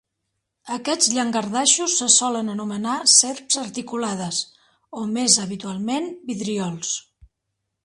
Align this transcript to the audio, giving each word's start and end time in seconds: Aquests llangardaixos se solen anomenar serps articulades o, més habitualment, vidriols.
Aquests 0.75 1.09
llangardaixos 1.17 1.97
se 1.99 2.07
solen 2.13 2.49
anomenar 2.53 2.95
serps 3.17 3.59
articulades 3.65 4.41
o, 4.65 5.05
més 5.19 5.39
habitualment, 5.47 6.11
vidriols. 6.33 6.99